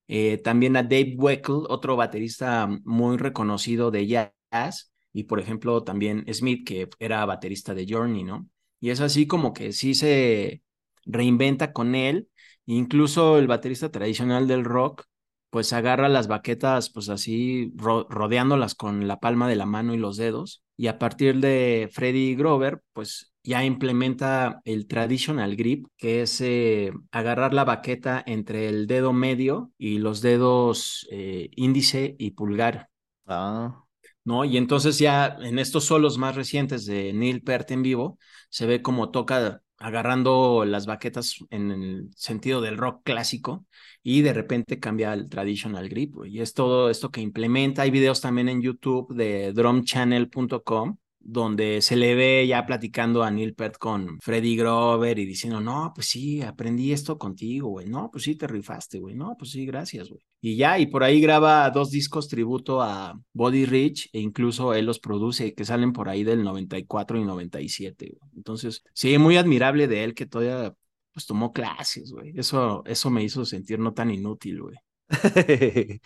[0.08, 4.94] Eh, también a Dave Weckl, otro baterista muy reconocido de jazz.
[5.12, 8.48] Y por ejemplo, también Smith, que era baterista de Journey, ¿no?
[8.80, 10.62] Y es así como que sí se
[11.06, 12.30] reinventa con él.
[12.68, 15.06] Incluso el baterista tradicional del rock,
[15.50, 19.98] pues agarra las baquetas, pues así, ro rodeándolas con la palma de la mano y
[19.98, 20.64] los dedos.
[20.78, 26.92] Y a partir de Freddy Grover, pues ya implementa el traditional grip, que es eh,
[27.12, 32.90] agarrar la baqueta entre el dedo medio y los dedos eh, índice y pulgar.
[33.28, 33.84] Ah,
[34.24, 34.46] ¿no?
[34.46, 38.18] Y entonces ya en estos solos más recientes de Neil Peart en vivo,
[38.50, 43.66] se ve como toca agarrando las baquetas en el sentido del rock clásico
[44.02, 47.82] y de repente cambia al traditional grip, y es todo esto que implementa.
[47.82, 53.56] Hay videos también en YouTube de drumchannel.com donde se le ve ya platicando a Neil
[53.56, 58.26] Peart con Freddy Grover y diciendo, no, pues sí, aprendí esto contigo, güey, no, pues
[58.26, 60.22] sí, te rifaste, güey, no, pues sí, gracias, güey.
[60.42, 64.86] Y ya, y por ahí graba dos discos tributo a Body Rich e incluso él
[64.86, 68.32] los produce, que salen por ahí del 94 y 97, güey.
[68.36, 70.74] Entonces, sí, muy admirable de él que todavía,
[71.14, 72.34] pues tomó clases, güey.
[72.36, 74.76] Eso, eso me hizo sentir no tan inútil, güey.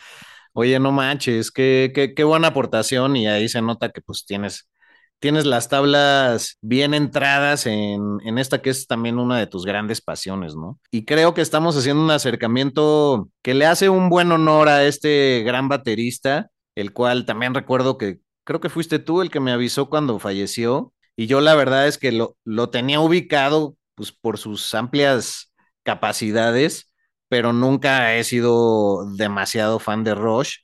[0.53, 4.67] Oye, no manches, qué, qué, qué buena aportación y ahí se nota que pues tienes
[5.19, 10.01] tienes las tablas bien entradas en, en, esta que es también una de tus grandes
[10.01, 10.79] pasiones, ¿no?
[10.91, 15.43] Y creo que estamos haciendo un acercamiento que le hace un buen honor a este
[15.45, 19.89] gran baterista, el cual también recuerdo que creo que fuiste tú el que me avisó
[19.89, 20.93] cuando falleció.
[21.15, 25.51] Y yo la verdad es que lo, lo tenía ubicado pues, por sus amplias
[25.83, 26.93] capacidades,
[27.27, 30.57] pero nunca he sido demasiado fan de Rush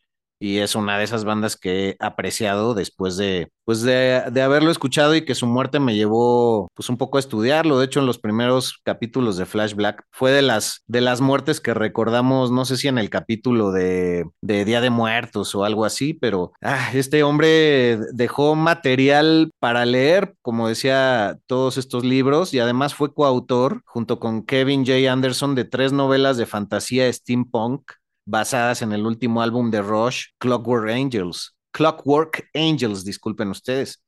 [0.44, 5.16] y es una de esas bandas que he apreciado después de, pues de, haberlo escuchado
[5.16, 7.80] y que su muerte me llevó pues un poco a estudiarlo.
[7.80, 11.62] De hecho, en los primeros capítulos de Flash Black fue de las, de las muertes
[11.62, 15.86] que recordamos, no sé si en el capítulo de, de Día de Muertos o algo
[15.86, 22.60] así, pero ah, este hombre dejó material para leer, como decía, todos estos libros y
[22.60, 25.10] además fue coautor junto con Kevin J.
[25.10, 27.94] Anderson de tres novelas de fantasía steampunk
[28.26, 31.56] basadas en el último álbum de Rush, Clockwork Angels.
[31.72, 34.04] Clockwork Angels, disculpen ustedes.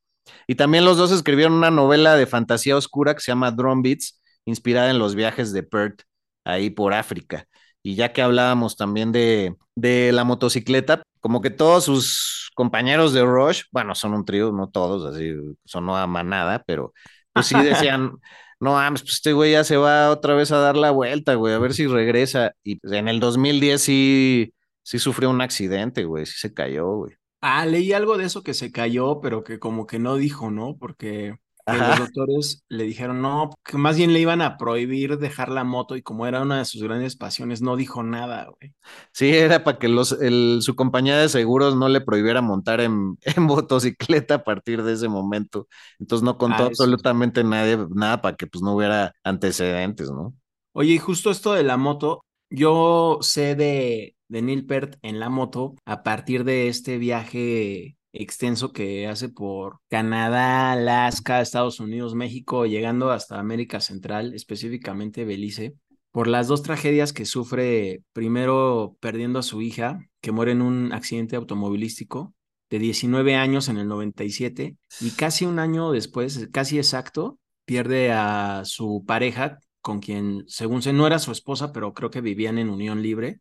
[0.46, 4.20] Y también los dos escribieron una novela de fantasía oscura que se llama Drum Beats,
[4.44, 6.02] inspirada en los viajes de Perth,
[6.44, 7.46] ahí por África.
[7.82, 13.22] Y ya que hablábamos también de, de la motocicleta, como que todos sus compañeros de
[13.22, 16.92] Rush, bueno, son un trío, no todos, así son a manada, pero
[17.32, 18.12] pues sí decían,
[18.60, 21.58] no pues este güey ya se va otra vez a dar la vuelta, güey, a
[21.58, 22.54] ver si regresa.
[22.62, 27.14] Y pues, en el 2010 sí, sí sufrió un accidente, güey, sí se cayó, güey.
[27.40, 30.76] Ah, leí algo de eso que se cayó, pero que como que no dijo, ¿no?
[30.78, 31.36] Porque
[31.74, 35.96] los doctores le dijeron, no, que más bien le iban a prohibir dejar la moto
[35.96, 38.72] y como era una de sus grandes pasiones, no dijo nada, güey.
[39.12, 43.18] Sí, era para que los, el, su compañía de seguros no le prohibiera montar en,
[43.22, 45.66] en, motocicleta a partir de ese momento.
[45.98, 50.34] Entonces no contó ah, absolutamente nadie, nada para que pues no hubiera antecedentes, ¿no?
[50.72, 55.30] Oye, y justo esto de la moto, yo sé de, de Neil Peart en la
[55.30, 62.66] moto a partir de este viaje extenso que hace por Canadá, Alaska, Estados Unidos, México,
[62.66, 65.74] llegando hasta América Central, específicamente Belice,
[66.10, 70.92] por las dos tragedias que sufre, primero perdiendo a su hija, que muere en un
[70.92, 72.34] accidente automovilístico
[72.70, 78.62] de 19 años en el 97, y casi un año después, casi exacto, pierde a
[78.64, 82.70] su pareja, con quien, según se, no era su esposa, pero creo que vivían en
[82.70, 83.40] unión libre,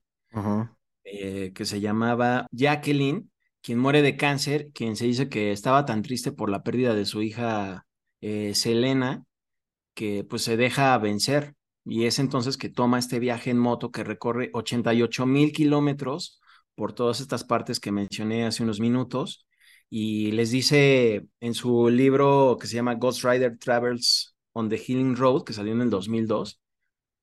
[1.05, 3.31] eh, que se llamaba Jacqueline,
[3.65, 7.06] quien muere de cáncer, quien se dice que estaba tan triste por la pérdida de
[7.06, 7.88] su hija
[8.21, 9.25] eh, Selena,
[9.95, 11.56] que pues se deja vencer.
[11.84, 16.39] Y es entonces que toma este viaje en moto que recorre 88 mil kilómetros
[16.75, 19.47] por todas estas partes que mencioné hace unos minutos.
[19.89, 25.15] Y les dice en su libro que se llama Ghost Rider Travels on the Healing
[25.15, 26.62] Road, que salió en el 2002,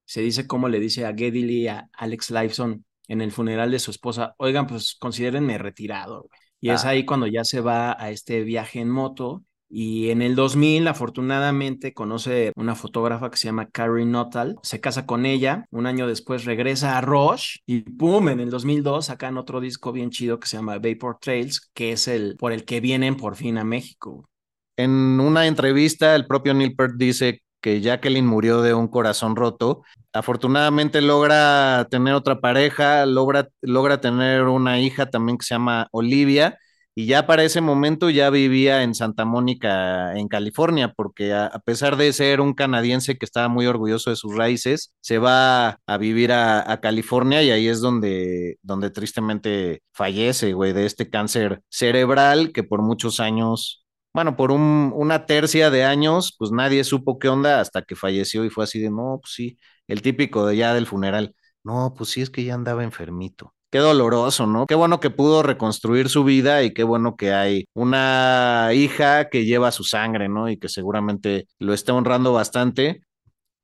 [0.07, 3.79] se dice cómo le dice a Geddy Lee, a Alex Lifeson, en el funeral de
[3.79, 6.29] su esposa, oigan, pues considérenme retirado.
[6.61, 6.91] Y es ah.
[6.91, 9.43] ahí cuando ya se va a este viaje en moto.
[9.75, 15.07] Y en el 2000, afortunadamente, conoce una fotógrafa que se llama Carrie Nuttall, se casa
[15.07, 18.29] con ella, un año después regresa a Roche y ¡pum!
[18.29, 22.07] En el 2002 sacan otro disco bien chido que se llama Vapor Trails, que es
[22.07, 24.29] el por el que vienen por fin a México.
[24.77, 29.83] En una entrevista, el propio Neil Peart dice que Jacqueline murió de un corazón roto.
[30.13, 36.59] Afortunadamente logra tener otra pareja, logra, logra tener una hija también que se llama Olivia,
[36.95, 41.97] y ya para ese momento ya vivía en Santa Mónica, en California, porque a, pesar
[41.97, 46.33] de ser un canadiense que estaba muy orgulloso de sus raíces, se va a vivir
[46.33, 52.53] a, a California y ahí es donde, donde tristemente fallece, güey, de este cáncer cerebral
[52.53, 53.82] que por muchos años
[54.15, 58.45] bueno, por un, una tercia de años, pues nadie supo qué onda hasta que falleció
[58.45, 61.35] y fue así de, no, pues sí, el típico de ya del funeral.
[61.65, 63.55] No, pues sí es que ya andaba enfermito.
[63.71, 64.67] Qué doloroso, ¿no?
[64.67, 69.47] Qué bueno que pudo reconstruir su vida y qué bueno que hay una hija que
[69.47, 70.51] lleva su sangre, ¿no?
[70.51, 73.03] Y que seguramente lo está honrando bastante.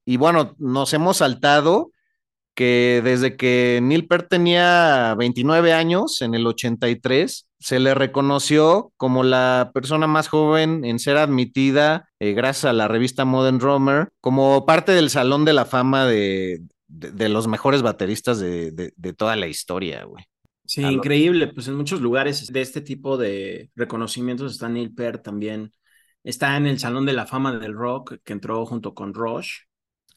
[0.07, 1.90] Y bueno, nos hemos saltado
[2.55, 9.22] que desde que Neil Peart tenía 29 años, en el 83, se le reconoció como
[9.24, 14.64] la persona más joven en ser admitida, eh, gracias a la revista Modern Drummer, como
[14.66, 19.12] parte del Salón de la Fama de, de, de los mejores bateristas de, de, de
[19.12, 20.24] toda la historia, güey.
[20.66, 21.46] Sí, increíble.
[21.48, 25.72] Pues en muchos lugares de este tipo de reconocimientos está Neil Peart también.
[26.22, 29.50] Está en el Salón de la Fama del Rock, que entró junto con Rush.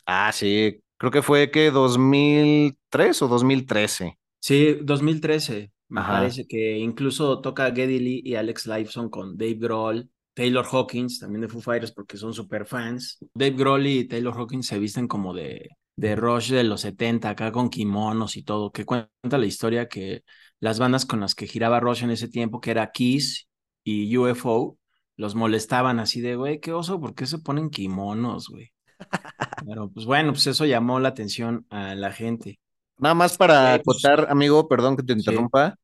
[0.06, 4.18] Ah, sí, creo que fue que 2003 o 2013.
[4.40, 5.72] Sí, 2013.
[5.92, 6.14] Me Ajá.
[6.14, 11.42] parece que incluso toca Geddy Lee y Alex Lifeson con Dave Grohl, Taylor Hawkins, también
[11.42, 13.18] de Foo Fighters, porque son super fans.
[13.34, 17.52] Dave Grohl y Taylor Hawkins se visten como de, de Rush de los 70, acá
[17.52, 20.24] con kimonos y todo, que cuenta la historia que
[20.62, 23.50] las bandas con las que giraba Rush en ese tiempo, que era Kiss
[23.84, 24.78] y UFO,
[25.18, 28.72] los molestaban así de, güey, qué oso, ¿por qué se ponen kimonos, güey?
[29.68, 32.60] Pero pues bueno, pues eso llamó la atención a la gente.
[32.98, 35.76] Nada más para pues- acotar, amigo, perdón que te interrumpa,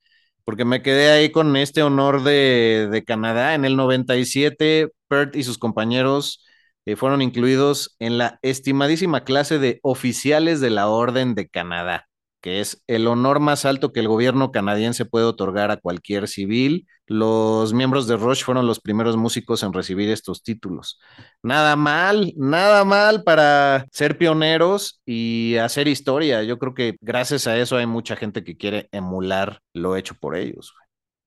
[0.47, 3.53] porque me quedé ahí con este honor de, Canadá.
[3.53, 6.45] En el 97, Perth y sus compañeros
[6.85, 12.07] eh, fueron incluidos en la estimadísima clase de oficiales de la Orden de Canadá,
[12.39, 16.87] que es el honor más alto que el gobierno canadiense puede otorgar a cualquier civil.
[17.07, 20.99] Los miembros de Rush fueron los primeros músicos en recibir estos títulos.
[21.41, 26.43] Nada mal, nada mal para ser pioneros y hacer historia.
[26.43, 30.35] Yo creo que gracias a eso hay mucha gente que quiere emular lo hecho por
[30.35, 30.73] ellos.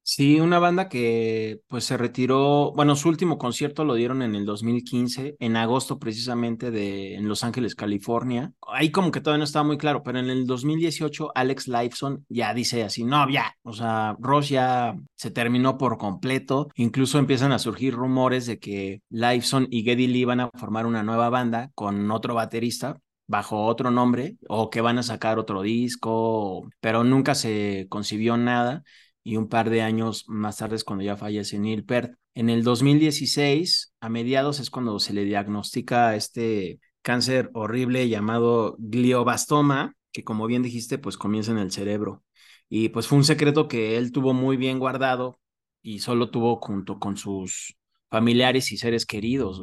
[0.02, 4.44] Sí, una banda que pues se retiró, bueno, su último concierto lo dieron en el
[4.44, 8.52] 2015, en agosto precisamente de en Los Ángeles, California.
[8.66, 12.52] Ahí como que todavía no estaba muy claro, pero en el 2018 Alex Lifeson ya
[12.54, 16.68] dice así, no, ya, o sea, Ross ya se terminó por completo.
[16.74, 21.04] Incluso empiezan a surgir rumores de que Lifeson y Geddy Lee van a formar una
[21.04, 22.98] nueva banda con otro baterista
[23.28, 28.82] bajo otro nombre o que van a sacar otro disco, pero nunca se concibió nada
[29.22, 32.14] y un par de años más tarde es cuando ya fallece Neil Peart.
[32.34, 39.94] En el 2016, a mediados es cuando se le diagnostica este cáncer horrible llamado glioblastoma,
[40.12, 42.24] que como bien dijiste, pues comienza en el cerebro.
[42.68, 45.40] Y pues fue un secreto que él tuvo muy bien guardado
[45.82, 47.76] y solo tuvo junto con sus
[48.10, 49.62] familiares y seres queridos.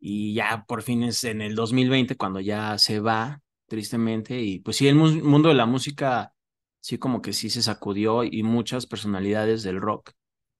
[0.00, 4.76] Y ya por fin es en el 2020 cuando ya se va, tristemente, y pues
[4.76, 6.32] sí, el mu- mundo de la música
[6.80, 10.12] sí como que sí se sacudió y muchas personalidades del rock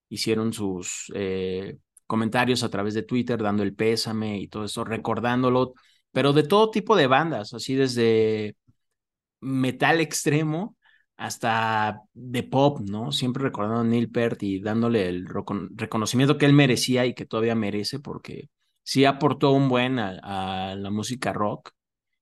[0.08, 5.74] hicieron sus eh, comentarios a través de Twitter dando el pésame y todo eso, recordándolo,
[6.12, 8.56] pero de todo tipo de bandas, así desde
[9.40, 10.76] metal extremo
[11.16, 13.10] hasta de pop, ¿no?
[13.12, 17.26] Siempre recordando a Neil Peart y dándole el recon- reconocimiento que él merecía y que
[17.26, 18.48] todavía merece porque
[18.84, 21.70] sí aportó un buen a, a la música rock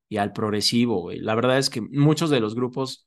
[0.09, 1.11] y al progresivo.
[1.13, 3.07] La verdad es que muchos de los grupos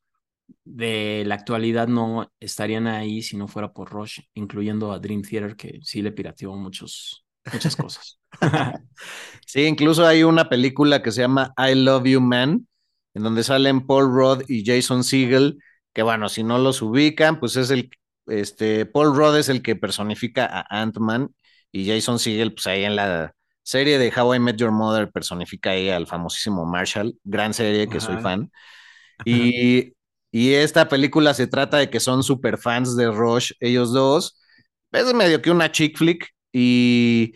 [0.63, 5.55] de la actualidad no estarían ahí si no fuera por Rush, incluyendo a Dream Theater,
[5.55, 8.19] que sí le pirateó muchos, muchas cosas.
[9.47, 12.67] Sí, incluso hay una película que se llama I Love You Man,
[13.15, 15.57] en donde salen Paul Rudd y Jason Segel,
[15.93, 17.89] que bueno, si no los ubican, pues es el,
[18.27, 21.33] este, Paul Rudd es el que personifica a Ant-Man
[21.71, 23.33] y Jason Segel, pues ahí en la
[23.63, 27.99] serie de How I Met Your Mother personifica ahí al famosísimo Marshall, gran serie que
[27.99, 28.51] soy fan.
[29.25, 29.93] Y,
[30.31, 34.39] y esta película se trata de que son super fans de Rush, ellos dos.
[34.91, 37.33] Es medio que una chick flick y,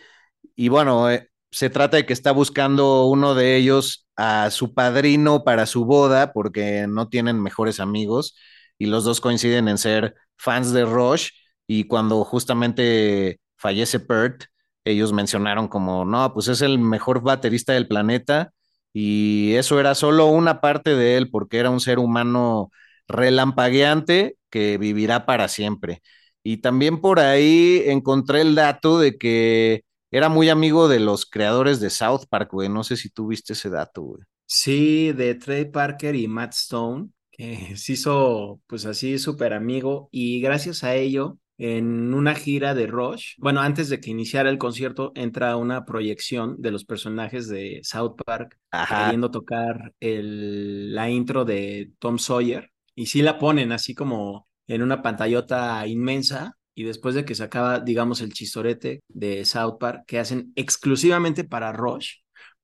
[0.55, 5.43] y bueno, eh, se trata de que está buscando uno de ellos a su padrino
[5.43, 8.35] para su boda porque no tienen mejores amigos
[8.77, 11.29] y los dos coinciden en ser fans de Rush
[11.67, 14.43] y cuando justamente fallece Peart,
[14.85, 18.51] ellos mencionaron como, no, pues es el mejor baterista del planeta
[18.93, 22.69] y eso era solo una parte de él porque era un ser humano
[23.13, 26.01] relampagueante que vivirá para siempre.
[26.43, 31.79] Y también por ahí encontré el dato de que era muy amigo de los creadores
[31.79, 32.69] de South Park, güey.
[32.69, 34.23] No sé si tú viste ese dato, güey.
[34.45, 40.41] Sí, de Trey Parker y Matt Stone, que se hizo pues así súper amigo y
[40.41, 45.11] gracias a ello, en una gira de Rush, bueno, antes de que iniciara el concierto,
[45.15, 49.05] entra una proyección de los personajes de South Park Ajá.
[49.05, 54.81] queriendo tocar el, la intro de Tom Sawyer y sí la ponen así como en
[54.81, 60.03] una pantallota inmensa y después de que se acaba, digamos, el chistorete de South Park
[60.07, 62.15] que hacen exclusivamente para Rush,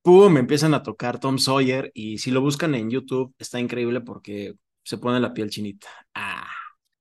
[0.02, 0.36] ¡pum!
[0.36, 4.54] Empiezan a tocar Tom Sawyer y si lo buscan en YouTube está increíble porque
[4.84, 5.88] se pone la piel chinita.
[6.14, 6.46] Ah,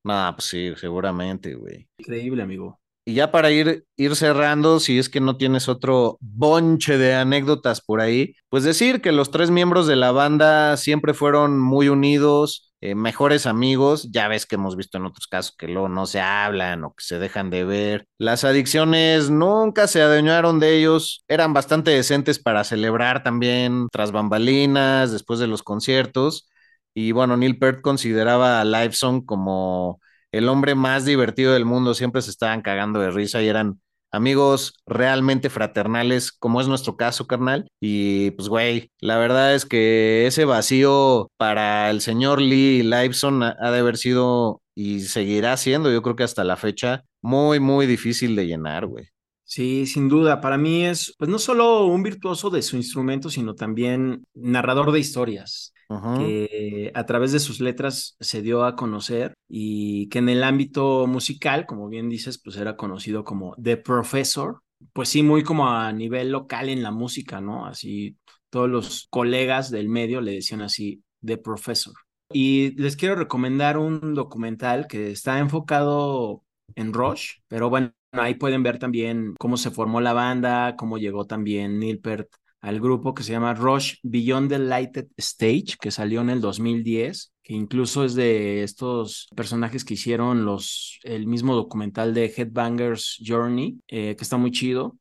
[0.03, 1.88] No, pues sí, seguramente, güey.
[1.97, 2.80] increíble, amigo.
[3.05, 7.82] Y ya para ir, ir cerrando, si es que no tienes otro bonche de anécdotas
[7.82, 12.68] por ahí, pues decir que los tres miembros de la banda siempre fueron muy unidos,
[12.82, 14.09] eh, mejores amigos.
[14.11, 17.03] Ya ves que hemos visto en otros casos que luego no se hablan o que
[17.03, 18.07] se dejan de ver.
[18.17, 21.23] Las adicciones nunca se adueñaron de ellos.
[21.27, 26.49] Eran bastante decentes para celebrar también tras bambalinas, después de los conciertos.
[26.93, 29.99] Y bueno, Neil Peart consideraba a Liveson como
[30.32, 31.93] el hombre más divertido del mundo.
[31.93, 33.80] Siempre se estaban cagando de risa y eran
[34.12, 37.68] amigos realmente fraternales, como es nuestro caso, carnal.
[37.80, 43.72] Y pues, güey, la verdad es que ese vacío para el señor Lee Liveson ha
[43.72, 48.36] de haber sido y seguirá siendo, yo creo que hasta la fecha, muy, muy difícil
[48.36, 49.10] de llenar, güey.
[49.49, 50.41] Sí, sin duda.
[50.41, 54.99] Para mí es, pues no solo un virtuoso de su instrumento, sino también narrador de
[54.99, 55.73] historias,
[56.19, 61.07] que a través de sus letras se dio a conocer y que en el ámbito
[61.07, 64.59] musical, como bien dices, pues era conocido como The Professor,
[64.93, 67.65] pues sí, muy como a nivel local en la música, ¿no?
[67.65, 68.17] Así
[68.51, 71.95] todos los colegas del medio le decían así, The Professor.
[72.31, 76.43] Y les quiero recomendar un documental que está enfocado
[76.75, 81.26] en Rush, pero bueno, ahí pueden ver también cómo se formó la banda, cómo llegó
[81.26, 82.30] también Neil Peart
[82.62, 87.34] al grupo que se llama Rush Beyond the Lighted Stage, que salió en el 2010,
[87.41, 93.80] que incluso es de estos personajes que hicieron los, el mismo documental de Headbangers Journey,
[93.88, 94.97] eh, que está muy chido.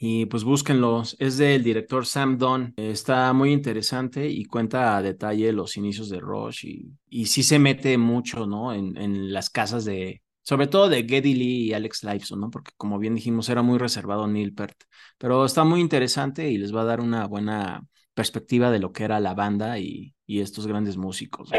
[0.00, 5.52] Y pues búsquenlos, es del director Sam Dunn, está muy interesante y cuenta a detalle
[5.52, 8.72] los inicios de Rush y, y sí se mete mucho, ¿no?
[8.72, 12.48] En, en las casas de, sobre todo de Geddy Lee y Alex Lifeson, ¿no?
[12.50, 14.84] Porque como bien dijimos, era muy reservado Neil Peart,
[15.18, 17.84] pero está muy interesante y les va a dar una buena
[18.14, 21.50] perspectiva de lo que era la banda y, y estos grandes músicos.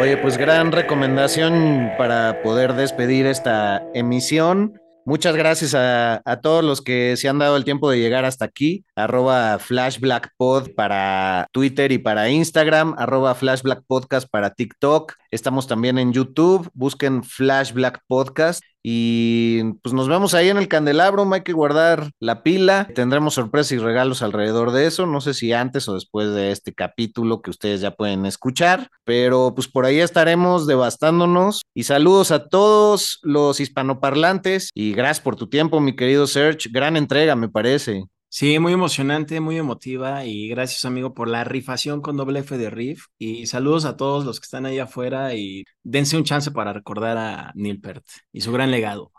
[0.00, 4.80] Oye, pues gran recomendación para poder despedir esta emisión.
[5.04, 8.84] Muchas gracias a, todos los que se han dado el tiempo de llegar hasta aquí.
[8.94, 12.94] Arroba FlashBlackPod para Twitter y para Instagram.
[12.98, 15.14] Arroba FlashBlackPodcast para TikTok.
[15.30, 16.70] Estamos también en YouTube.
[16.74, 18.62] Busquen FlashBlack Podcast.
[18.82, 22.88] Y pues nos vemos ahí en el candelabro, hay que guardar la pila.
[22.94, 25.06] Tendremos sorpresas y regalos alrededor de eso.
[25.06, 29.52] No sé si antes o después de este capítulo que ustedes ya pueden escuchar, pero
[29.54, 31.62] pues por ahí estaremos devastándonos.
[31.74, 36.70] Y saludos a todos los hispanoparlantes y gracias por tu tiempo, mi querido Serge.
[36.72, 38.04] Gran entrega, me parece.
[38.30, 42.68] Sí, muy emocionante, muy emotiva y gracias amigo por la rifación con doble F de
[42.68, 46.74] riff y saludos a todos los que están ahí afuera y dense un chance para
[46.74, 49.12] recordar a Neil Peart y su gran legado.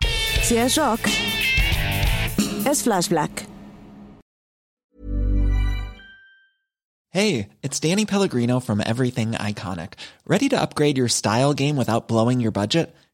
[0.44, 1.00] Si es rock,
[2.70, 3.48] es Flash Black.
[7.12, 9.94] Hey, it's Danny Pellegrino from Everything Iconic.
[10.28, 12.96] Ready to upgrade your style game without blowing your budget?